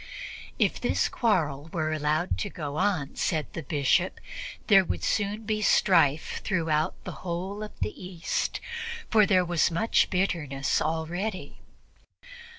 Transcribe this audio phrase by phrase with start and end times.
[0.57, 4.19] If this quarrel were allowed to go on, said the Bishop,
[4.65, 8.59] there would soon be strife throughout the whole of the East,
[9.11, 11.59] for there was much bitterness already.